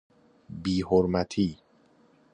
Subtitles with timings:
[0.63, 1.57] بی حرمتی